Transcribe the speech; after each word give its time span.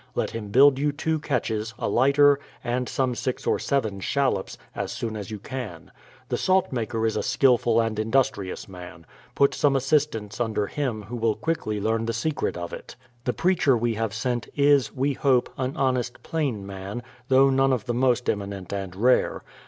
Let 0.15 0.31
him 0.31 0.47
build 0.49 0.79
you 0.79 0.91
two 0.91 1.19
catches, 1.19 1.75
a 1.77 1.87
lighter, 1.87 2.39
and 2.63 2.89
some 2.89 3.13
six 3.13 3.45
or 3.45 3.59
seven 3.59 3.99
shallops, 3.99 4.57
as 4.75 4.91
soon 4.91 5.15
as 5.15 5.29
you 5.29 5.37
can. 5.37 5.91
The 6.29 6.37
salt 6.37 6.71
maker 6.71 7.05
is 7.05 7.15
a 7.15 7.21
skilful 7.21 7.79
and 7.79 7.99
industrious 7.99 8.67
man. 8.67 9.05
Put 9.35 9.53
some 9.53 9.75
assistants 9.75 10.41
under 10.41 10.65
him 10.65 11.03
who 11.03 11.15
will 11.17 11.35
quickly 11.35 11.79
learn 11.79 12.07
the 12.07 12.13
secret 12.13 12.57
of 12.57 12.73
it. 12.73 12.95
The 13.25 13.33
preacher 13.33 13.77
we 13.77 13.93
have 13.93 14.11
sent 14.15 14.47
is, 14.55 14.91
we 14.91 15.13
hope, 15.13 15.53
an 15.55 15.77
honest 15.77 16.23
plain 16.23 16.65
man, 16.65 17.03
though 17.27 17.51
none 17.51 17.71
of 17.71 17.85
the 17.85 17.93
most 17.93 18.27
eminent 18.27 18.73
and 18.73 18.95
rare. 18.95 19.43